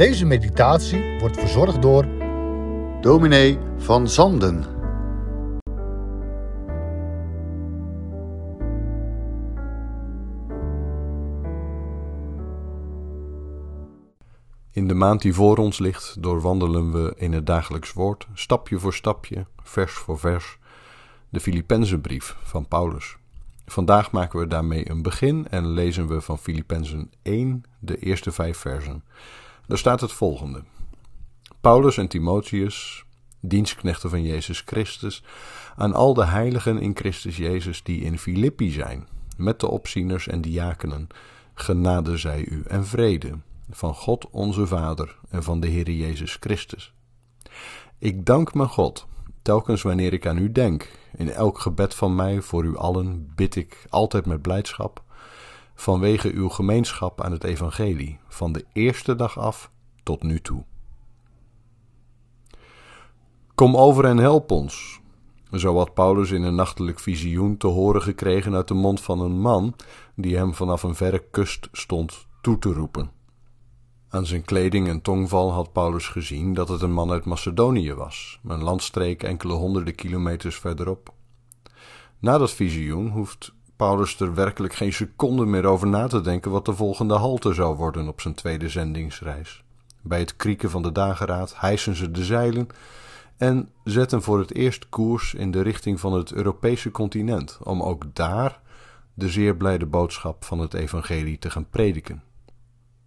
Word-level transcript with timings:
Deze 0.00 0.26
meditatie 0.26 1.18
wordt 1.18 1.38
verzorgd 1.38 1.82
door 1.82 2.06
dominee 3.00 3.58
van 3.76 4.08
Zanden. 4.08 4.64
In 14.70 14.88
de 14.88 14.94
maand 14.94 15.22
die 15.22 15.34
voor 15.34 15.56
ons 15.56 15.78
ligt, 15.78 16.22
doorwandelen 16.22 16.92
we 16.92 17.14
in 17.16 17.32
het 17.32 17.46
dagelijks 17.46 17.92
woord, 17.92 18.26
stapje 18.34 18.78
voor 18.78 18.94
stapje, 18.94 19.46
vers 19.62 19.92
voor 19.92 20.18
vers, 20.18 20.58
de 21.28 21.40
Filippenzenbrief 21.40 22.36
van 22.42 22.68
Paulus. 22.68 23.16
Vandaag 23.66 24.12
maken 24.12 24.38
we 24.38 24.46
daarmee 24.46 24.90
een 24.90 25.02
begin 25.02 25.48
en 25.48 25.66
lezen 25.66 26.06
we 26.06 26.20
van 26.20 26.38
Filippenzen 26.38 27.10
1, 27.22 27.62
de 27.78 27.98
eerste 27.98 28.32
vijf 28.32 28.58
versen. 28.58 29.04
Daar 29.70 29.78
staat 29.78 30.00
het 30.00 30.12
volgende. 30.12 30.62
Paulus 31.60 31.98
en 31.98 32.08
Timotheus, 32.08 33.04
dienstknechten 33.40 34.10
van 34.10 34.22
Jezus 34.22 34.62
Christus, 34.66 35.22
aan 35.76 35.94
al 35.94 36.14
de 36.14 36.24
heiligen 36.24 36.78
in 36.78 36.96
Christus 36.96 37.36
Jezus 37.36 37.82
die 37.82 38.00
in 38.00 38.18
Filippi 38.18 38.70
zijn, 38.70 39.08
met 39.36 39.60
de 39.60 39.68
opzieners 39.68 40.28
en 40.28 40.40
diakenen, 40.40 41.06
genade 41.54 42.16
zij 42.16 42.44
u 42.44 42.62
en 42.66 42.86
vrede 42.86 43.38
van 43.70 43.94
God 43.94 44.30
onze 44.30 44.66
Vader 44.66 45.16
en 45.28 45.42
van 45.42 45.60
de 45.60 45.66
Heer 45.66 45.90
Jezus 45.90 46.36
Christus. 46.40 46.92
Ik 47.98 48.26
dank 48.26 48.54
mijn 48.54 48.68
God, 48.68 49.06
telkens 49.42 49.82
wanneer 49.82 50.12
ik 50.12 50.26
aan 50.26 50.38
u 50.38 50.52
denk. 50.52 50.90
In 51.16 51.30
elk 51.30 51.58
gebed 51.58 51.94
van 51.94 52.14
mij 52.14 52.40
voor 52.40 52.64
u 52.64 52.76
allen 52.76 53.32
bid 53.34 53.56
ik 53.56 53.86
altijd 53.88 54.26
met 54.26 54.42
blijdschap, 54.42 55.02
vanwege 55.80 56.32
uw 56.32 56.48
gemeenschap 56.48 57.20
aan 57.20 57.32
het 57.32 57.44
evangelie, 57.44 58.18
van 58.28 58.52
de 58.52 58.64
eerste 58.72 59.14
dag 59.14 59.38
af 59.38 59.70
tot 60.02 60.22
nu 60.22 60.40
toe. 60.40 60.64
Kom 63.54 63.76
over 63.76 64.04
en 64.04 64.16
help 64.16 64.50
ons. 64.50 65.00
Zo 65.52 65.76
had 65.76 65.94
Paulus 65.94 66.30
in 66.30 66.42
een 66.42 66.54
nachtelijk 66.54 67.00
visioen 67.00 67.56
te 67.56 67.66
horen 67.66 68.02
gekregen 68.02 68.54
uit 68.54 68.68
de 68.68 68.74
mond 68.74 69.00
van 69.00 69.20
een 69.20 69.40
man 69.40 69.74
die 70.14 70.36
hem 70.36 70.54
vanaf 70.54 70.82
een 70.82 70.94
verre 70.94 71.24
kust 71.30 71.68
stond 71.72 72.26
toe 72.40 72.58
te 72.58 72.72
roepen. 72.72 73.10
Aan 74.08 74.26
zijn 74.26 74.44
kleding 74.44 74.88
en 74.88 75.02
tongval 75.02 75.52
had 75.52 75.72
Paulus 75.72 76.08
gezien 76.08 76.54
dat 76.54 76.68
het 76.68 76.82
een 76.82 76.92
man 76.92 77.10
uit 77.10 77.24
Macedonië 77.24 77.94
was, 77.94 78.40
een 78.44 78.62
landstreek 78.62 79.22
enkele 79.22 79.52
honderden 79.52 79.94
kilometers 79.94 80.56
verderop. 80.56 81.14
Na 82.18 82.38
dat 82.38 82.52
visioen 82.52 83.08
hoeft 83.08 83.54
Paulus 83.80 84.20
er 84.20 84.34
werkelijk 84.34 84.74
geen 84.74 84.92
seconde 84.92 85.44
meer 85.44 85.64
over 85.64 85.86
na 85.86 86.06
te 86.06 86.20
denken 86.20 86.50
wat 86.50 86.64
de 86.64 86.74
volgende 86.74 87.14
halte 87.14 87.52
zou 87.52 87.76
worden 87.76 88.08
op 88.08 88.20
zijn 88.20 88.34
tweede 88.34 88.68
zendingsreis. 88.68 89.62
Bij 90.02 90.18
het 90.18 90.36
krieken 90.36 90.70
van 90.70 90.82
de 90.82 90.92
dageraad 90.92 91.54
hijsen 91.56 91.96
ze 91.96 92.10
de 92.10 92.24
zeilen 92.24 92.66
en 93.36 93.68
zetten 93.84 94.22
voor 94.22 94.38
het 94.38 94.54
eerst 94.54 94.88
koers 94.88 95.34
in 95.34 95.50
de 95.50 95.62
richting 95.62 96.00
van 96.00 96.12
het 96.12 96.32
Europese 96.32 96.90
continent, 96.90 97.58
om 97.62 97.82
ook 97.82 98.04
daar 98.14 98.60
de 99.14 99.28
zeer 99.28 99.56
blijde 99.56 99.86
boodschap 99.86 100.44
van 100.44 100.58
het 100.58 100.74
evangelie 100.74 101.38
te 101.38 101.50
gaan 101.50 101.68
prediken. 101.70 102.22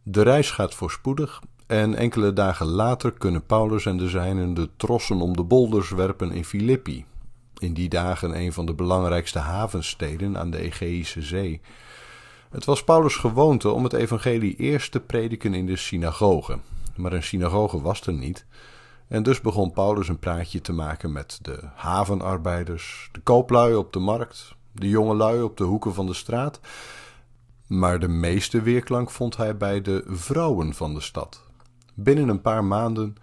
De 0.03 0.21
reis 0.21 0.51
gaat 0.51 0.73
voorspoedig 0.73 1.41
en 1.67 1.95
enkele 1.95 2.33
dagen 2.33 2.67
later 2.67 3.11
kunnen 3.11 3.45
Paulus 3.45 3.85
en 3.85 3.97
de 3.97 4.09
zijnen 4.09 4.53
de 4.53 4.69
trossen 4.77 5.21
om 5.21 5.35
de 5.35 5.43
bolders 5.43 5.89
werpen 5.89 6.31
in 6.31 6.45
Filippi, 6.45 7.05
in 7.63 7.73
die 7.73 7.89
dagen 7.89 8.39
een 8.39 8.53
van 8.53 8.65
de 8.65 8.73
belangrijkste 8.73 9.39
havensteden 9.39 10.37
aan 10.37 10.51
de 10.51 10.57
Egeïsche 10.57 11.21
Zee. 11.21 11.61
Het 12.49 12.65
was 12.65 12.83
Paulus' 12.83 13.15
gewoonte 13.15 13.69
om 13.69 13.83
het 13.83 13.93
evangelie 13.93 14.55
eerst 14.55 14.91
te 14.91 14.99
prediken 14.99 15.53
in 15.53 15.65
de 15.65 15.75
synagoge, 15.75 16.59
maar 16.95 17.13
een 17.13 17.23
synagoge 17.23 17.81
was 17.81 18.01
er 18.01 18.13
niet, 18.13 18.45
en 19.07 19.23
dus 19.23 19.41
begon 19.41 19.71
Paulus 19.71 20.07
een 20.07 20.19
praatje 20.19 20.61
te 20.61 20.73
maken 20.73 21.11
met 21.11 21.39
de 21.41 21.59
havenarbeiders, 21.75 23.09
de 23.11 23.19
kooplui 23.19 23.75
op 23.75 23.93
de 23.93 23.99
markt, 23.99 24.55
de 24.71 24.89
jongelui 24.89 25.41
op 25.41 25.57
de 25.57 25.63
hoeken 25.63 25.93
van 25.93 26.05
de 26.05 26.13
straat 26.13 26.59
maar 27.67 27.99
de 27.99 28.07
meeste 28.07 28.61
weerklank 28.61 29.09
vond 29.09 29.37
hij 29.37 29.57
bij 29.57 29.81
de 29.81 30.03
vrouwen 30.07 30.73
van 30.73 30.93
de 30.93 31.01
stad. 31.01 31.43
Binnen 31.93 32.29
een 32.29 32.41
paar 32.41 32.63
maanden 32.63 33.15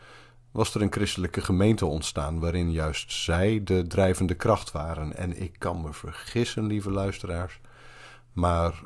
was 0.50 0.74
er 0.74 0.82
een 0.82 0.92
christelijke 0.92 1.40
gemeente 1.40 1.86
ontstaan 1.86 2.40
waarin 2.40 2.72
juist 2.72 3.12
zij 3.12 3.60
de 3.64 3.86
drijvende 3.86 4.34
kracht 4.34 4.72
waren. 4.72 5.16
En 5.16 5.42
ik 5.42 5.54
kan 5.58 5.80
me 5.80 5.92
vergissen, 5.92 6.66
lieve 6.66 6.90
luisteraars, 6.90 7.60
maar 8.32 8.82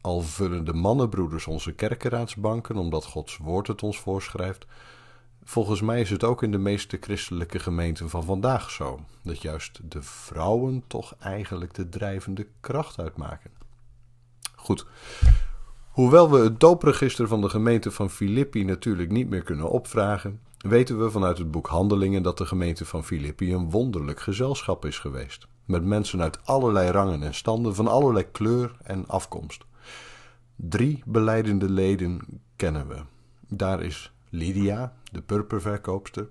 al 0.00 0.20
vullen 0.20 0.64
de 0.64 0.72
mannenbroeders 0.72 1.46
onze 1.46 1.72
kerkenraadsbanken 1.72 2.76
omdat 2.76 3.04
Gods 3.04 3.36
woord 3.36 3.66
het 3.66 3.82
ons 3.82 3.98
voorschrijft, 3.98 4.66
volgens 5.44 5.80
mij 5.80 6.00
is 6.00 6.10
het 6.10 6.24
ook 6.24 6.42
in 6.42 6.50
de 6.50 6.58
meeste 6.58 6.98
christelijke 7.00 7.58
gemeenten 7.58 8.10
van 8.10 8.24
vandaag 8.24 8.70
zo, 8.70 9.00
dat 9.22 9.42
juist 9.42 9.80
de 9.82 10.02
vrouwen 10.02 10.84
toch 10.86 11.14
eigenlijk 11.18 11.74
de 11.74 11.88
drijvende 11.88 12.46
kracht 12.60 13.00
uitmaken. 13.00 13.50
Goed. 14.56 14.86
Hoewel 15.90 16.30
we 16.30 16.38
het 16.38 16.60
doopregister 16.60 17.28
van 17.28 17.40
de 17.40 17.48
gemeente 17.48 17.90
van 17.90 18.10
Filippi 18.10 18.64
natuurlijk 18.64 19.10
niet 19.10 19.28
meer 19.28 19.42
kunnen 19.42 19.70
opvragen, 19.70 20.40
weten 20.58 20.98
we 20.98 21.10
vanuit 21.10 21.38
het 21.38 21.50
boek 21.50 21.66
Handelingen 21.66 22.22
dat 22.22 22.38
de 22.38 22.46
gemeente 22.46 22.84
van 22.84 23.04
Filippi 23.04 23.54
een 23.54 23.70
wonderlijk 23.70 24.20
gezelschap 24.20 24.84
is 24.84 24.98
geweest. 24.98 25.46
Met 25.64 25.84
mensen 25.84 26.22
uit 26.22 26.46
allerlei 26.46 26.90
rangen 26.90 27.22
en 27.22 27.34
standen, 27.34 27.74
van 27.74 27.88
allerlei 27.88 28.30
kleur 28.30 28.76
en 28.82 29.06
afkomst. 29.06 29.64
Drie 30.56 31.02
beleidende 31.06 31.70
leden 31.70 32.42
kennen 32.56 32.88
we. 32.88 32.96
Daar 33.48 33.82
is 33.82 34.12
Lydia, 34.28 34.92
de 35.12 35.22
purperverkoopster. 35.22 36.28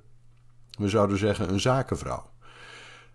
We 0.72 0.90
zouden 0.90 1.18
zeggen 1.18 1.50
een 1.50 1.60
zakenvrouw. 1.60 2.30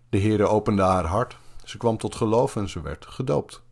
De 0.09 0.19
Heere 0.19 0.47
opende 0.47 0.81
haar 0.81 1.05
hart, 1.05 1.37
ze 1.63 1.77
kwam 1.77 1.97
tot 1.97 2.15
geloof 2.15 2.55
en 2.55 2.69
ze 2.69 2.81
werd 2.81 3.05
gedoopt. 3.05 3.63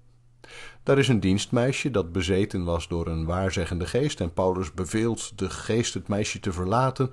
Daar 0.84 0.98
is 0.98 1.08
een 1.08 1.20
dienstmeisje 1.20 1.92
dat 1.92 2.12
bezeten 2.12 2.64
was 2.64 2.88
door 2.88 3.08
een 3.08 3.26
waarzeggende 3.26 3.86
geest 3.86 4.20
en 4.20 4.34
Paulus 4.34 4.74
beveelt 4.74 5.38
de 5.38 5.50
geest 5.50 5.94
het 5.94 6.08
meisje 6.08 6.40
te 6.40 6.52
verlaten 6.52 7.12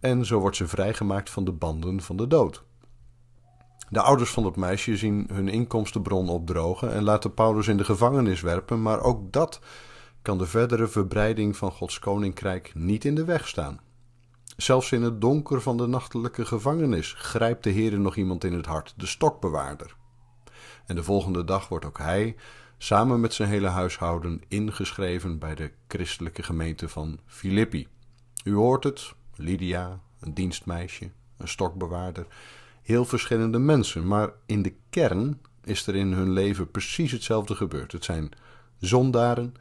en 0.00 0.26
zo 0.26 0.38
wordt 0.38 0.56
ze 0.56 0.68
vrijgemaakt 0.68 1.30
van 1.30 1.44
de 1.44 1.52
banden 1.52 2.00
van 2.00 2.16
de 2.16 2.26
dood. 2.26 2.64
De 3.88 4.00
ouders 4.00 4.30
van 4.30 4.44
het 4.44 4.56
meisje 4.56 4.96
zien 4.96 5.28
hun 5.32 5.48
inkomstenbron 5.48 6.28
opdrogen 6.28 6.92
en 6.92 7.02
laten 7.02 7.34
Paulus 7.34 7.68
in 7.68 7.76
de 7.76 7.84
gevangenis 7.84 8.40
werpen, 8.40 8.82
maar 8.82 9.00
ook 9.00 9.32
dat 9.32 9.60
kan 10.22 10.38
de 10.38 10.46
verdere 10.46 10.88
verbreiding 10.88 11.56
van 11.56 11.72
Gods 11.72 11.98
koninkrijk 11.98 12.72
niet 12.74 13.04
in 13.04 13.14
de 13.14 13.24
weg 13.24 13.48
staan. 13.48 13.80
Zelfs 14.56 14.92
in 14.92 15.02
het 15.02 15.20
donker 15.20 15.60
van 15.60 15.76
de 15.76 15.86
nachtelijke 15.86 16.44
gevangenis 16.44 17.14
grijpt 17.18 17.64
de 17.64 17.70
Heer 17.70 18.00
nog 18.00 18.16
iemand 18.16 18.44
in 18.44 18.52
het 18.52 18.66
hart, 18.66 18.94
de 18.96 19.06
stokbewaarder. 19.06 19.96
En 20.86 20.94
de 20.94 21.02
volgende 21.02 21.44
dag 21.44 21.68
wordt 21.68 21.84
ook 21.84 21.98
hij 21.98 22.36
samen 22.78 23.20
met 23.20 23.34
zijn 23.34 23.48
hele 23.48 23.66
huishouden 23.66 24.42
ingeschreven 24.48 25.38
bij 25.38 25.54
de 25.54 25.70
christelijke 25.88 26.42
gemeente 26.42 26.88
van 26.88 27.18
Filippi. 27.26 27.88
U 28.44 28.54
hoort 28.54 28.84
het, 28.84 29.14
Lydia, 29.34 30.00
een 30.20 30.34
dienstmeisje, 30.34 31.10
een 31.36 31.48
stokbewaarder, 31.48 32.26
heel 32.82 33.04
verschillende 33.04 33.58
mensen, 33.58 34.06
maar 34.06 34.32
in 34.46 34.62
de 34.62 34.74
kern 34.90 35.40
is 35.64 35.86
er 35.86 35.94
in 35.94 36.12
hun 36.12 36.30
leven 36.30 36.70
precies 36.70 37.12
hetzelfde 37.12 37.54
gebeurd. 37.54 37.92
Het 37.92 38.04
zijn 38.04 38.30
zondaren, 38.78 39.54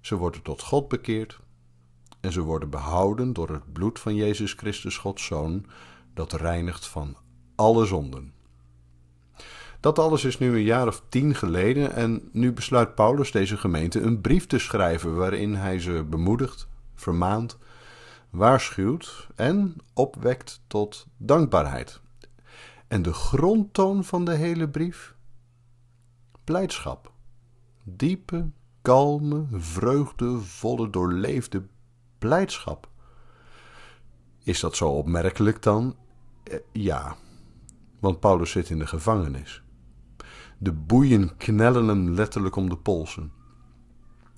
ze 0.00 0.16
worden 0.16 0.42
tot 0.42 0.62
God 0.62 0.88
bekeerd 0.88 1.38
en 2.20 2.32
ze 2.32 2.40
worden 2.40 2.70
behouden 2.70 3.32
door 3.32 3.48
het 3.48 3.72
bloed 3.72 3.98
van 3.98 4.14
Jezus 4.14 4.52
Christus, 4.52 4.96
Gods 4.96 5.24
Zoon, 5.24 5.66
dat 6.14 6.32
reinigt 6.32 6.86
van 6.86 7.16
alle 7.54 7.86
zonden. 7.86 8.32
Dat 9.82 9.98
alles 9.98 10.24
is 10.24 10.38
nu 10.38 10.54
een 10.54 10.62
jaar 10.62 10.86
of 10.86 11.02
tien 11.08 11.34
geleden 11.34 11.92
en 11.92 12.28
nu 12.32 12.52
besluit 12.52 12.94
Paulus 12.94 13.30
deze 13.30 13.56
gemeente 13.56 14.00
een 14.00 14.20
brief 14.20 14.46
te 14.46 14.58
schrijven 14.58 15.16
waarin 15.16 15.54
hij 15.54 15.78
ze 15.78 16.04
bemoedigt, 16.08 16.68
vermaant, 16.94 17.58
waarschuwt 18.30 19.28
en 19.34 19.76
opwekt 19.94 20.62
tot 20.66 21.06
dankbaarheid. 21.16 22.00
En 22.88 23.02
de 23.02 23.12
grondtoon 23.12 24.04
van 24.04 24.24
de 24.24 24.34
hele 24.34 24.68
brief? 24.68 25.14
Blijdschap. 26.44 27.12
Diepe, 27.84 28.50
kalme, 28.82 29.46
vreugdevolle, 29.50 30.90
doorleefde 30.90 31.62
blijdschap. 32.18 32.88
Is 34.42 34.60
dat 34.60 34.76
zo 34.76 34.88
opmerkelijk 34.88 35.62
dan? 35.62 35.96
Eh, 36.42 36.58
ja, 36.72 37.16
want 38.00 38.20
Paulus 38.20 38.50
zit 38.50 38.70
in 38.70 38.78
de 38.78 38.86
gevangenis. 38.86 39.61
De 40.62 40.72
boeien 40.72 41.36
knellen 41.36 41.88
hem 41.88 42.10
letterlijk 42.10 42.56
om 42.56 42.68
de 42.68 42.76
polsen. 42.76 43.32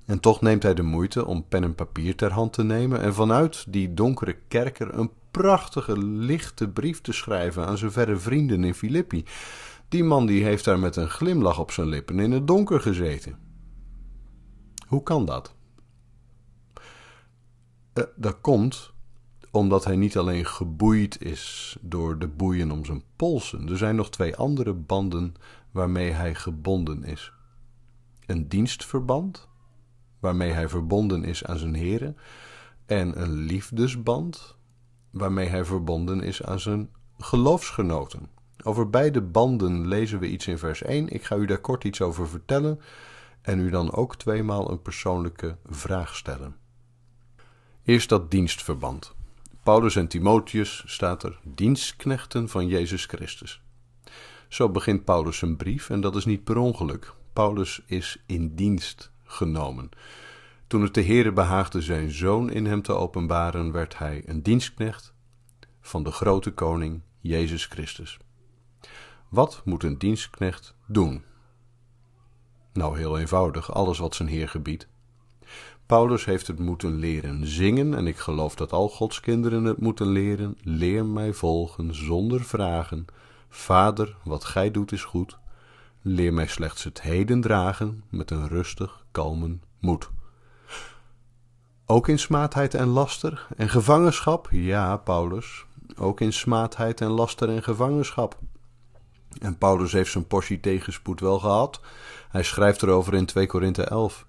En 0.05 0.21
toch 0.21 0.41
neemt 0.41 0.63
hij 0.63 0.75
de 0.75 0.83
moeite 0.83 1.27
om 1.27 1.49
pen 1.49 1.65
en 1.65 1.75
papier 1.75 2.17
ter 2.17 2.33
hand 2.33 2.53
te 2.53 2.63
nemen 2.63 3.01
en 3.01 3.15
vanuit 3.15 3.65
die 3.69 3.95
donkere 3.95 4.37
kerker 4.49 4.99
een 4.99 5.11
prachtige, 5.31 5.99
lichte 5.99 6.69
brief 6.69 7.01
te 7.01 7.13
schrijven 7.13 7.67
aan 7.67 7.79
zijn 7.79 7.93
verre 7.93 8.17
vrienden 8.17 8.65
in 8.65 8.75
Filippi. 8.75 9.25
Die 9.89 10.05
man 10.05 10.27
die 10.27 10.45
heeft 10.45 10.65
daar 10.65 10.79
met 10.79 10.97
een 10.97 11.11
glimlach 11.11 11.59
op 11.59 11.71
zijn 11.71 11.89
lippen 11.89 12.19
in 12.19 12.33
het 12.33 12.47
donker 12.47 12.81
gezeten. 12.81 13.39
Hoe 14.87 15.03
kan 15.03 15.25
dat? 15.25 15.55
Uh, 17.95 18.05
dat 18.17 18.41
komt 18.41 18.94
omdat 19.55 19.85
hij 19.85 19.97
niet 19.97 20.17
alleen 20.17 20.47
geboeid 20.47 21.23
is 21.23 21.77
door 21.81 22.19
de 22.19 22.29
boeien 22.29 22.71
om 22.71 22.85
zijn 22.85 23.03
polsen. 23.17 23.69
Er 23.69 23.77
zijn 23.77 23.97
nog 23.97 24.11
twee 24.11 24.37
andere 24.37 24.73
banden 24.73 25.35
waarmee 25.71 26.11
hij 26.11 26.35
gebonden 26.35 27.05
is. 27.05 27.33
Een 28.27 28.49
dienstverband, 28.49 29.49
waarmee 30.21 30.51
hij 30.51 30.69
verbonden 30.69 31.25
is 31.25 31.45
aan 31.45 31.59
zijn 31.59 31.75
heren, 31.75 32.17
en 32.87 33.23
een 33.23 33.33
liefdesband, 33.33 34.57
waarmee 35.11 35.49
hij 35.49 35.65
verbonden 35.65 36.21
is 36.21 36.43
aan 36.43 36.61
zijn 36.61 36.91
geloofsgenoten. 37.19 38.29
Over 38.63 38.91
beide 38.91 39.23
banden 39.23 39.89
lezen 39.89 40.19
we 40.19 40.27
iets 40.27 40.47
in 40.47 40.59
vers 40.59 40.83
1. 40.83 41.09
Ik 41.09 41.25
ga 41.25 41.37
u 41.37 41.47
daar 41.47 41.61
kort 41.61 41.85
iets 41.85 42.01
over 42.01 42.29
vertellen 42.29 42.81
en 43.43 43.59
u 43.59 43.71
dan 43.71 43.93
ook 43.93 44.17
tweemaal 44.17 44.71
een 44.71 44.83
persoonlijke 44.83 45.57
vraag 45.65 46.17
stellen. 46.17 46.57
Eerst 47.85 48.09
dat 48.09 48.31
dienstverband. 48.31 49.15
Paulus 49.65 49.97
en 49.97 50.09
Timotheus 50.09 50.83
staat 50.87 51.23
er 51.23 51.39
dienstknechten 51.45 52.49
van 52.49 52.67
Jezus 52.67 53.05
Christus. 53.05 53.63
Zo 54.49 54.69
begint 54.71 55.05
Paulus 55.05 55.39
zijn 55.39 55.57
brief 55.57 55.91
en 55.91 56.01
dat 56.01 56.17
is 56.17 56.25
niet 56.25 56.45
per 56.45 56.57
ongeluk. 56.57 57.15
Paulus 57.33 57.83
is 57.87 58.23
in 58.27 58.55
dienst 58.55 59.11
genomen. 59.25 59.89
Toen 60.67 60.83
het 60.83 60.95
de 60.95 61.05
Heere 61.05 61.33
behaagde 61.33 61.81
zijn 61.81 62.11
zoon 62.11 62.51
in 62.51 62.67
hem 62.67 62.83
te 62.83 62.93
openbaren, 62.93 63.73
werd 63.73 63.99
hij 63.99 64.23
een 64.27 64.43
dienstknecht 64.43 65.15
van 65.81 66.03
de 66.03 66.11
grote 66.11 66.53
koning 66.53 67.01
Jezus 67.21 67.67
Christus. 67.67 68.19
Wat 69.29 69.63
moet 69.65 69.83
een 69.83 69.99
dienstknecht 69.99 70.75
doen? 70.87 71.25
Nou, 72.73 72.99
heel 72.99 73.19
eenvoudig, 73.19 73.73
alles 73.73 73.99
wat 73.99 74.15
zijn 74.15 74.29
Heer 74.29 74.49
gebiedt. 74.49 74.89
Paulus 75.95 76.25
heeft 76.25 76.47
het 76.47 76.59
moeten 76.59 76.95
leren 76.95 77.47
zingen, 77.47 77.95
en 77.95 78.07
ik 78.07 78.17
geloof 78.17 78.55
dat 78.55 78.73
al 78.73 78.89
Gods 78.89 79.21
kinderen 79.21 79.65
het 79.65 79.81
moeten 79.81 80.07
leren. 80.07 80.59
Leer 80.63 81.05
mij 81.05 81.33
volgen 81.33 81.95
zonder 81.95 82.41
vragen. 82.45 83.05
Vader, 83.49 84.17
wat 84.25 84.45
gij 84.45 84.71
doet 84.71 84.93
is 84.93 85.05
goed. 85.05 85.39
Leer 86.03 86.33
mij 86.33 86.47
slechts 86.47 86.85
het 86.85 87.03
heden 87.03 87.41
dragen 87.41 88.03
met 88.09 88.31
een 88.31 88.49
rustig, 88.49 89.05
kalmen 89.11 89.63
moed. 89.81 90.11
Ook 91.87 92.09
in 92.09 92.19
smaadheid 92.19 92.75
en 92.75 92.89
laster 92.89 93.47
en 93.57 93.69
gevangenschap? 93.69 94.49
Ja, 94.51 94.97
Paulus, 94.97 95.65
ook 95.97 96.21
in 96.21 96.33
smaadheid 96.33 97.01
en 97.01 97.11
laster 97.11 97.49
en 97.49 97.63
gevangenschap. 97.63 98.39
En 99.41 99.59
Paulus 99.59 99.93
heeft 99.93 100.11
zijn 100.11 100.27
portie 100.27 100.61
tegenspoed 100.61 101.21
wel 101.21 101.39
gehad. 101.39 101.81
Hij 102.29 102.43
schrijft 102.43 102.83
erover 102.83 103.15
in 103.15 103.27
2 103.27 103.47
Korinthe 103.47 103.83
11. 103.83 104.27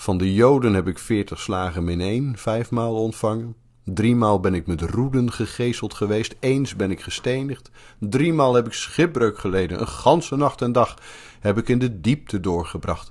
Van 0.00 0.18
de 0.18 0.34
Joden 0.34 0.74
heb 0.74 0.88
ik 0.88 0.98
veertig 0.98 1.40
slagen 1.40 1.84
min 1.84 2.00
één, 2.00 2.36
vijfmaal 2.36 2.94
ontvangen. 2.94 3.54
Driemaal 3.84 4.40
ben 4.40 4.54
ik 4.54 4.66
met 4.66 4.80
roeden 4.80 5.32
gegezeld 5.32 5.94
geweest, 5.94 6.36
eens 6.38 6.76
ben 6.76 6.90
ik 6.90 7.00
gestenigd. 7.00 7.70
Driemaal 7.98 8.54
heb 8.54 8.66
ik 8.66 8.72
schipbreuk 8.72 9.38
geleden, 9.38 9.80
een 9.80 9.88
ganse 9.88 10.36
nacht 10.36 10.62
en 10.62 10.72
dag 10.72 10.96
heb 11.40 11.58
ik 11.58 11.68
in 11.68 11.78
de 11.78 12.00
diepte 12.00 12.40
doorgebracht 12.40 13.10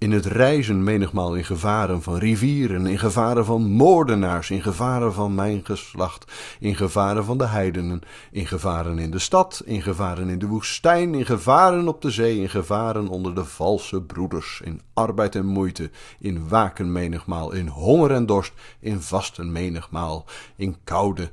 in 0.00 0.12
het 0.12 0.26
reizen 0.26 0.84
menigmaal 0.84 1.34
in 1.34 1.44
gevaren 1.44 2.02
van 2.02 2.16
rivieren, 2.16 2.86
in 2.86 2.98
gevaren 2.98 3.44
van 3.44 3.62
moordenaars, 3.62 4.50
in 4.50 4.62
gevaren 4.62 5.12
van 5.12 5.34
mijn 5.34 5.64
geslacht, 5.64 6.32
in 6.58 6.76
gevaren 6.76 7.24
van 7.24 7.38
de 7.38 7.46
heidenen, 7.46 8.00
in 8.30 8.46
gevaren 8.46 8.98
in 8.98 9.10
de 9.10 9.18
stad, 9.18 9.62
in 9.64 9.82
gevaren 9.82 10.28
in 10.28 10.38
de 10.38 10.46
woestijn, 10.46 11.14
in 11.14 11.26
gevaren 11.26 11.88
op 11.88 12.02
de 12.02 12.10
zee, 12.10 12.40
in 12.40 12.48
gevaren 12.48 13.08
onder 13.08 13.34
de 13.34 13.44
valse 13.44 14.02
broeders, 14.02 14.60
in 14.64 14.80
arbeid 14.94 15.34
en 15.34 15.46
moeite, 15.46 15.90
in 16.18 16.48
waken 16.48 16.92
menigmaal, 16.92 17.52
in 17.52 17.66
honger 17.66 18.10
en 18.10 18.26
dorst, 18.26 18.52
in 18.78 19.00
vasten 19.00 19.52
menigmaal, 19.52 20.24
in 20.56 20.76
koude 20.84 21.30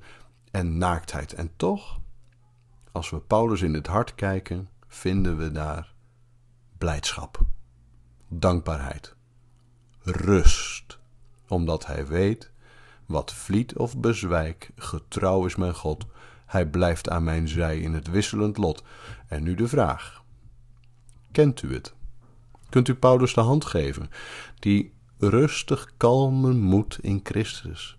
en 0.52 0.78
naaktheid. 0.78 1.34
En 1.34 1.52
toch, 1.56 2.00
als 2.92 3.10
we 3.10 3.20
Paulus 3.20 3.62
in 3.62 3.74
het 3.74 3.88
hart 3.88 4.16
kijken, 4.16 4.70
vinden 4.88 5.38
we 5.38 5.52
daar 5.52 5.94
blijdschap 6.78 7.40
dankbaarheid, 8.28 9.16
rust, 10.04 11.00
omdat 11.48 11.86
hij 11.86 12.08
weet, 12.08 12.52
wat 13.06 13.34
vliet 13.34 13.78
of 13.78 13.98
bezwijk, 13.98 14.72
getrouw 14.76 15.46
is 15.46 15.56
mijn 15.56 15.76
God, 15.76 16.06
hij 16.46 16.68
blijft 16.68 17.10
aan 17.10 17.24
mijn 17.24 17.48
zij 17.48 17.80
in 17.80 17.94
het 17.94 18.10
wisselend 18.10 18.58
lot. 18.58 18.84
En 19.28 19.44
nu 19.44 19.56
de 19.56 19.68
vraag: 19.68 20.24
kent 21.32 21.62
u 21.62 21.74
het? 21.74 21.94
Kunt 22.70 22.88
u 22.88 22.96
Paulus 22.96 23.34
de 23.34 23.42
hand 23.42 23.66
geven, 23.66 24.10
die 24.60 24.94
rustig 25.18 25.92
kalme 25.98 26.54
moed 26.54 26.98
in 27.02 27.20
Christus, 27.24 27.98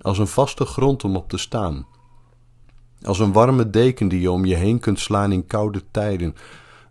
als 0.00 0.18
een 0.18 0.26
vaste 0.26 0.64
grond 0.64 1.04
om 1.04 1.16
op 1.16 1.28
te 1.28 1.38
staan, 1.38 1.86
als 3.02 3.18
een 3.18 3.32
warme 3.32 3.70
deken 3.70 4.08
die 4.08 4.20
je 4.20 4.30
om 4.30 4.44
je 4.44 4.54
heen 4.54 4.78
kunt 4.78 4.98
slaan 4.98 5.32
in 5.32 5.46
koude 5.46 5.82
tijden, 5.90 6.34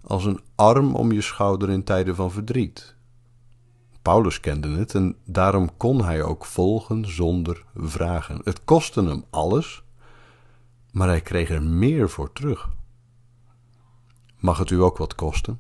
als 0.03 0.25
een 0.25 0.39
arm 0.56 0.95
om 0.95 1.12
je 1.12 1.21
schouder 1.21 1.69
in 1.69 1.83
tijden 1.83 2.15
van 2.15 2.31
verdriet. 2.31 2.95
Paulus 4.01 4.39
kende 4.39 4.69
het 4.69 4.95
en 4.95 5.15
daarom 5.25 5.77
kon 5.77 6.03
hij 6.03 6.24
ook 6.24 6.45
volgen 6.45 7.12
zonder 7.12 7.65
vragen. 7.75 8.42
Het 8.44 8.63
kostte 8.63 9.03
hem 9.03 9.24
alles, 9.30 9.83
maar 10.92 11.07
hij 11.07 11.21
kreeg 11.21 11.50
er 11.50 11.63
meer 11.63 12.09
voor 12.09 12.33
terug. 12.33 12.69
Mag 14.39 14.57
het 14.57 14.69
u 14.69 14.81
ook 14.81 14.98
wat 14.98 15.15
kosten? 15.15 15.59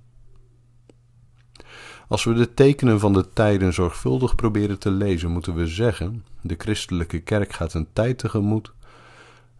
Als 2.07 2.23
we 2.23 2.33
de 2.33 2.53
tekenen 2.53 2.99
van 2.99 3.13
de 3.13 3.29
tijden 3.33 3.73
zorgvuldig 3.73 4.35
proberen 4.35 4.79
te 4.79 4.91
lezen, 4.91 5.31
moeten 5.31 5.55
we 5.55 5.67
zeggen: 5.67 6.25
de 6.41 6.55
christelijke 6.57 7.19
kerk 7.19 7.53
gaat 7.53 7.73
een 7.73 7.87
tijd 7.93 8.17
tegemoet 8.17 8.73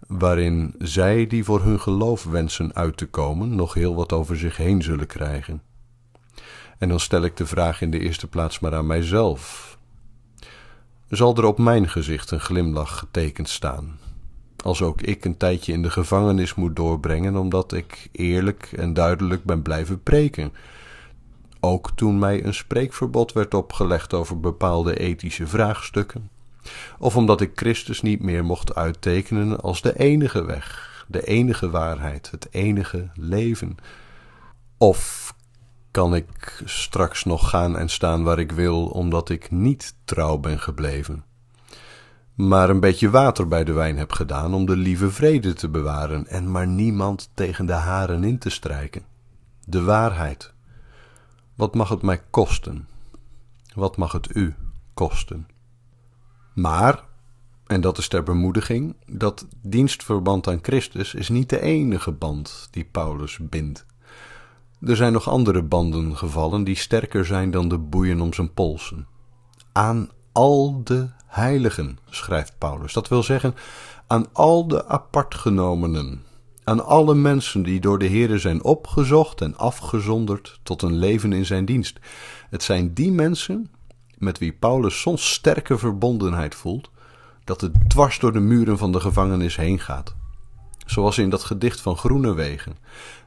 waarin 0.07 0.75
zij 0.77 1.27
die 1.27 1.44
voor 1.44 1.62
hun 1.62 1.80
geloof 1.80 2.24
wensen 2.24 2.75
uit 2.75 2.98
te 2.98 3.07
komen 3.07 3.56
nog 3.56 3.74
heel 3.74 3.95
wat 3.95 4.13
over 4.13 4.38
zich 4.38 4.57
heen 4.57 4.81
zullen 4.81 5.07
krijgen. 5.07 5.62
En 6.77 6.89
dan 6.89 7.00
stel 7.00 7.24
ik 7.24 7.38
de 7.38 7.45
vraag 7.45 7.81
in 7.81 7.92
de 7.92 8.00
eerste 8.00 8.27
plaats 8.27 8.59
maar 8.59 8.75
aan 8.75 8.88
mijzelf. 8.88 9.77
Zal 11.09 11.36
er 11.36 11.45
op 11.45 11.57
mijn 11.57 11.89
gezicht 11.89 12.31
een 12.31 12.39
glimlach 12.39 13.00
getekend 13.00 13.50
staan? 13.50 14.00
Als 14.63 14.81
ook 14.81 15.01
ik 15.01 15.25
een 15.25 15.38
tijdje 15.38 15.74
in 15.74 15.81
de 15.81 15.89
gevangenis 15.89 16.56
moet 16.56 16.75
doorbrengen 16.75 17.36
omdat 17.36 17.74
ik 17.74 18.09
eerlijk 18.12 18.71
en 18.75 18.94
duidelijk 18.94 19.44
ben 19.44 19.62
blijven 19.62 20.04
preken. 20.04 20.54
Ook 21.59 21.92
toen 21.95 22.19
mij 22.19 22.45
een 22.45 22.54
spreekverbod 22.54 23.33
werd 23.33 23.54
opgelegd 23.54 24.13
over 24.13 24.39
bepaalde 24.39 25.00
ethische 25.00 25.47
vraagstukken 25.47 26.30
of 26.99 27.15
omdat 27.15 27.41
ik 27.41 27.51
Christus 27.55 28.01
niet 28.01 28.21
meer 28.21 28.45
mocht 28.45 28.75
uittekenen 28.75 29.61
als 29.61 29.81
de 29.81 29.99
enige 29.99 30.44
weg, 30.44 31.06
de 31.07 31.25
enige 31.25 31.69
waarheid, 31.69 32.31
het 32.31 32.47
enige 32.51 33.09
leven? 33.13 33.77
Of 34.77 35.33
kan 35.91 36.15
ik 36.15 36.61
straks 36.65 37.23
nog 37.23 37.49
gaan 37.49 37.77
en 37.77 37.89
staan 37.89 38.23
waar 38.23 38.39
ik 38.39 38.51
wil, 38.51 38.85
omdat 38.85 39.30
ik 39.30 39.51
niet 39.51 39.95
trouw 40.06 40.37
ben 40.37 40.59
gebleven? 40.59 41.23
maar 42.47 42.69
een 42.69 42.80
beetje 42.80 43.09
water 43.09 43.47
bij 43.47 43.63
de 43.63 43.71
wijn 43.71 43.97
heb 43.97 44.11
gedaan 44.11 44.53
om 44.53 44.65
de 44.65 44.75
lieve 44.75 45.11
vrede 45.11 45.53
te 45.53 45.69
bewaren 45.69 46.27
en 46.27 46.51
maar 46.51 46.68
niemand 46.68 47.30
tegen 47.33 47.65
de 47.65 47.73
haren 47.73 48.23
in 48.23 48.37
te 48.37 48.49
strijken. 48.49 49.06
De 49.65 49.81
waarheid. 49.81 50.53
Wat 51.56 51.75
mag 51.75 51.89
het 51.89 52.01
mij 52.01 52.21
kosten? 52.30 52.87
Wat 53.73 53.97
mag 53.97 54.11
het 54.11 54.35
u 54.35 54.56
kosten? 54.94 55.47
Maar, 56.53 57.03
en 57.67 57.81
dat 57.81 57.97
is 57.97 58.07
ter 58.07 58.23
bemoediging, 58.23 58.95
dat 59.05 59.47
dienstverband 59.61 60.47
aan 60.47 60.59
Christus 60.61 61.13
is 61.13 61.29
niet 61.29 61.49
de 61.49 61.61
enige 61.61 62.11
band 62.11 62.67
die 62.71 62.85
Paulus 62.91 63.37
bindt. 63.41 63.85
Er 64.81 64.95
zijn 64.95 65.13
nog 65.13 65.29
andere 65.29 65.63
banden 65.63 66.17
gevallen 66.17 66.63
die 66.63 66.75
sterker 66.75 67.25
zijn 67.25 67.51
dan 67.51 67.69
de 67.69 67.77
boeien 67.77 68.21
om 68.21 68.33
zijn 68.33 68.53
polsen. 68.53 69.07
Aan 69.71 70.09
al 70.31 70.81
de 70.83 71.09
heiligen, 71.25 71.97
schrijft 72.09 72.57
Paulus. 72.57 72.93
Dat 72.93 73.07
wil 73.07 73.23
zeggen, 73.23 73.55
aan 74.07 74.25
al 74.33 74.67
de 74.67 74.87
apartgenomenen, 74.87 76.23
aan 76.63 76.85
alle 76.85 77.15
mensen 77.15 77.63
die 77.63 77.79
door 77.79 77.99
de 77.99 78.07
Heere 78.07 78.37
zijn 78.37 78.63
opgezocht 78.63 79.41
en 79.41 79.57
afgezonderd 79.57 80.59
tot 80.63 80.81
een 80.81 80.97
leven 80.97 81.33
in 81.33 81.45
zijn 81.45 81.65
dienst. 81.65 81.99
Het 82.49 82.63
zijn 82.63 82.93
die 82.93 83.11
mensen 83.11 83.71
met 84.21 84.37
wie 84.37 84.54
Paulus 84.54 85.01
soms 85.01 85.33
sterke 85.33 85.78
verbondenheid 85.78 86.56
voelt, 86.56 86.90
dat 87.44 87.61
het 87.61 87.90
dwars 87.90 88.19
door 88.19 88.33
de 88.33 88.40
muren 88.40 88.78
van 88.78 88.92
de 88.92 88.99
gevangenis 88.99 89.56
heen 89.56 89.80
gaat. 89.80 90.16
Zoals 90.85 91.18
in 91.18 91.30
dat 91.30 91.44
gedicht 91.44 91.81
van 91.81 91.97
Groenewegen. 91.97 92.78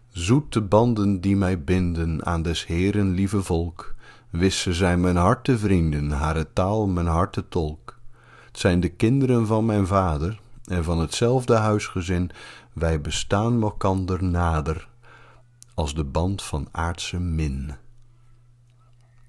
Zoete 0.09 0.61
banden 0.61 1.21
die 1.21 1.37
mij 1.37 1.65
binden 1.65 2.27
aan 2.27 2.43
des 2.43 2.67
Heeren 2.67 3.11
lieve 3.11 3.43
volk, 3.43 3.95
wissen 4.31 4.75
zijn 4.75 5.01
mijn 5.01 5.17
harte 5.17 5.59
vrienden, 5.59 6.11
hare 6.11 6.47
taal 6.53 6.87
mijn 6.87 7.07
harte 7.07 7.49
tolk. 7.49 7.99
Het 8.47 8.59
zijn 8.59 8.81
de 8.81 8.89
kinderen 8.89 9.47
van 9.47 9.67
mijn 9.67 9.87
vader 9.87 10.41
en 10.65 10.85
van 10.85 11.01
hetzelfde 11.01 11.55
huisgezin, 11.55 12.31
wij 12.73 13.01
bestaan 13.01 13.63
elkander 13.63 14.25
nader, 14.25 14.89
als 15.75 15.95
de 15.95 16.05
band 16.05 16.43
van 16.43 16.69
aardse 16.71 17.21
min. 17.21 17.75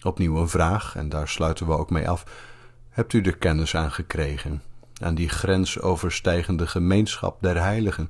Opnieuw 0.05 0.37
een 0.37 0.49
vraag, 0.49 0.95
en 0.95 1.09
daar 1.09 1.27
sluiten 1.27 1.67
we 1.67 1.77
ook 1.77 1.89
mee 1.89 2.09
af. 2.09 2.25
hebt 2.89 3.13
u 3.13 3.21
de 3.21 3.37
kennis 3.37 3.75
aangekregen, 3.75 4.61
aan 5.01 5.15
die 5.15 5.29
grensoverstijgende 5.29 6.67
gemeenschap 6.67 7.41
der 7.41 7.61
heiligen. 7.61 8.09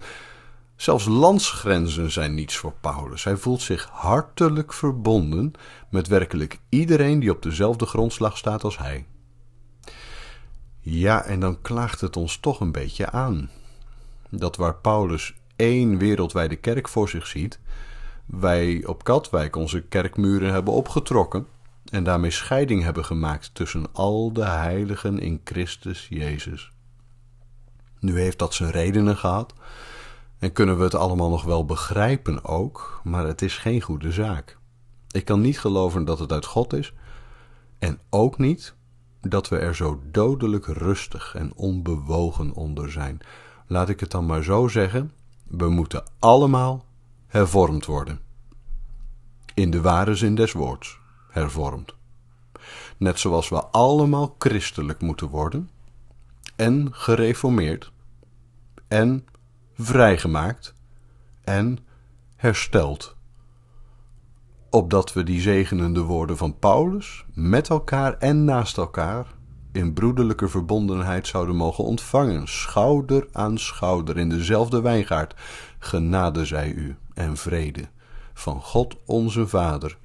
Zelfs 0.76 1.06
landsgrenzen 1.06 2.12
zijn 2.12 2.34
niets 2.34 2.58
voor 2.58 2.74
Paulus. 2.82 3.24
Hij 3.24 3.38
voelt 3.38 3.62
zich 3.62 3.90
hartelijk 3.92 4.74
verbonden 4.74 5.52
met 5.90 6.08
werkelijk 6.08 6.60
iedereen 6.70 7.20
die 7.20 7.32
op 7.32 7.42
dezelfde 7.42 7.86
grondslag 7.86 8.38
staat 8.38 8.64
als 8.64 8.78
hij. 8.78 9.06
Ja, 10.80 11.24
en 11.24 11.40
dan 11.40 11.62
klaagt 11.62 12.02
het 12.02 12.18
ons 12.18 12.38
toch 12.38 12.60
een 12.60 12.72
beetje 12.72 13.10
aan. 13.10 13.50
Dat 14.30 14.56
waar 14.56 14.76
Paulus 14.76 15.34
één 15.56 15.98
wereldwijde 15.98 16.56
kerk 16.56 16.88
voor 16.88 17.10
zich 17.10 17.28
ziet, 17.28 17.60
wij 18.26 18.86
op 18.86 19.04
Katwijk 19.04 19.56
onze 19.56 19.82
kerkmuren 19.82 20.52
hebben 20.52 20.74
opgetrokken 20.74 21.48
en 21.92 22.04
daarmee 22.04 22.32
scheiding 22.32 22.84
hebben 22.84 23.06
gemaakt 23.06 23.50
tussen 23.54 23.94
al 23.94 24.34
de 24.34 24.46
heiligen 24.46 25.20
in 25.20 25.42
Christus 25.44 26.08
Jezus. 26.10 26.72
Nu 28.00 28.20
heeft 28.20 28.40
dat 28.40 28.54
zijn 28.54 28.72
redenen 28.72 29.18
gehad 29.18 29.54
en 30.40 30.52
kunnen 30.52 30.78
we 30.78 30.84
het 30.84 30.96
allemaal 30.96 31.30
nog 31.30 31.44
wel 31.44 31.66
begrijpen 31.66 32.46
ook, 32.46 33.02
maar 33.04 33.26
het 33.26 33.42
is 33.42 33.58
geen 33.58 33.82
goede 33.82 34.12
zaak. 34.12 34.58
Ik 35.12 35.26
kan 35.26 35.42
niet 35.42 35.60
geloven 35.60 36.06
dat 36.06 36.20
het 36.20 36.32
uit 36.32 36.46
God 36.46 36.74
is 36.74 36.94
en 37.80 38.00
ook 38.10 38.38
niet 38.38 38.76
dat 39.22 39.50
we 39.50 39.58
er 39.58 39.76
zo 39.76 40.02
dodelijk 40.12 40.66
rustig 40.66 41.36
en 41.36 41.56
onbewogen 41.56 42.54
onder 42.54 42.92
zijn. 42.92 43.20
Laat 43.68 43.90
ik 43.90 44.00
het 44.00 44.12
dan 44.12 44.26
maar 44.26 44.44
zo 44.44 44.68
zeggen: 44.68 45.12
we 45.48 45.70
moeten 45.70 46.04
allemaal 46.20 46.86
hervormd 47.28 47.86
worden. 47.86 48.20
In 49.54 49.72
de 49.72 49.82
ware 49.82 50.16
zin 50.16 50.36
des 50.36 50.52
woords, 50.52 51.00
hervormd. 51.36 51.96
Net 52.98 53.20
zoals 53.20 53.50
we 53.50 53.64
allemaal 53.64 54.36
christelijk 54.38 55.02
moeten 55.02 55.28
worden, 55.28 55.70
en 56.56 56.88
gereformeerd, 56.92 57.92
en 58.88 59.26
vrijgemaakt, 59.74 60.74
en 61.44 61.78
hersteld. 62.36 63.16
Opdat 64.70 65.14
we 65.14 65.24
die 65.24 65.42
zegenende 65.42 66.02
woorden 66.02 66.38
van 66.38 66.60
Paulus 66.60 67.26
met 67.34 67.70
elkaar 67.70 68.18
en 68.18 68.46
naast 68.46 68.78
elkaar 68.78 69.28
in 69.72 69.94
broederlijke 69.94 70.48
verbondenheid 70.48 71.28
zouden 71.28 71.56
mogen 71.56 71.84
ontvangen, 71.84 72.48
schouder 72.48 73.28
aan 73.32 73.58
schouder 73.58 74.18
in 74.18 74.30
dezelfde 74.30 74.82
wijngaard. 74.82 75.36
Genade 75.80 76.46
zij 76.46 76.72
u 76.72 76.96
en 77.14 77.38
vrede 77.38 77.88
van 78.34 78.62
God 78.62 78.96
onze 79.06 79.48
Vader 79.48 79.98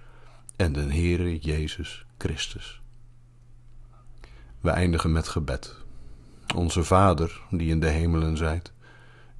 en 0.60 0.72
de 0.72 0.80
Heere 0.80 1.38
Jezus 1.38 2.04
Christus. 2.18 2.80
We 4.60 4.70
eindigen 4.70 5.12
met 5.12 5.28
gebed. 5.28 5.76
Onze 6.54 6.84
Vader, 6.84 7.40
die 7.50 7.70
in 7.70 7.80
de 7.80 7.86
hemelen 7.86 8.36
zijt, 8.36 8.72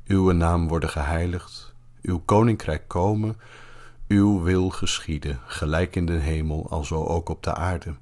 uw 0.07 0.31
naam 0.31 0.69
worden 0.69 0.89
geheiligd, 0.89 1.75
uw 2.03 2.19
koninkrijk 2.25 2.89
komen, 2.89 3.37
uw 4.09 4.43
wil 4.43 4.71
geschieden, 4.71 5.41
gelijk 5.47 5.97
in 5.97 6.07
de 6.07 6.12
hemel, 6.12 6.71
alzo 6.71 7.05
ook 7.05 7.29
op 7.29 7.43
de 7.43 7.55
aarde. 7.55 7.95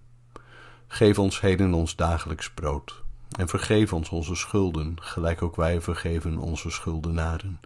Geef 0.87 1.19
ons 1.19 1.41
heden 1.41 1.75
ons 1.75 1.97
dagelijks 1.97 2.51
brood. 2.51 3.03
En 3.39 3.49
vergeef 3.49 3.93
ons 3.93 4.09
onze 4.09 4.35
schulden, 4.35 5.03
gelijk 5.03 5.43
ook 5.43 5.57
wij 5.57 5.81
vergeven 5.81 6.39
onze 6.39 6.71
schuldenaren. 6.71 7.61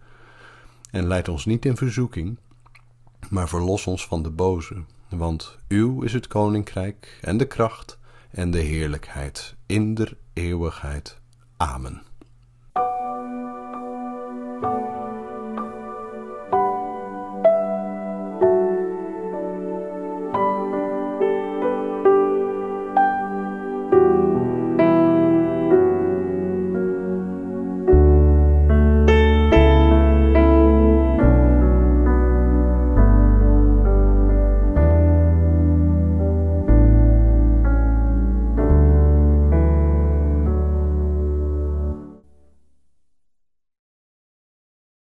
En 0.91 1.07
leid 1.07 1.29
ons 1.29 1.45
niet 1.45 1.65
in 1.65 1.77
verzoeking, 1.77 2.39
maar 3.31 3.49
verlos 3.49 3.87
ons 3.87 4.07
van 4.07 4.23
de 4.23 4.31
boze. 4.31 4.85
Want 5.17 5.59
uw 5.69 6.03
is 6.03 6.13
het 6.13 6.27
koninkrijk 6.27 7.19
en 7.21 7.37
de 7.37 7.47
kracht 7.47 7.99
en 8.31 8.51
de 8.51 8.59
heerlijkheid 8.59 9.55
in 9.67 9.95
der 9.95 10.17
eeuwigheid. 10.33 11.21
Amen. 11.57 12.03